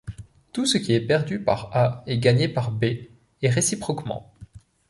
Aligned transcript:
Tout 0.51 0.65
ce 0.65 0.79
qui 0.79 0.93
est 0.93 1.05
perdu 1.05 1.43
par 1.43 1.69
A 1.77 2.01
est 2.07 2.17
gagné 2.17 2.47
par 2.47 2.71
B 2.71 2.85
et 3.43 3.49
réciproquement. 3.51 4.33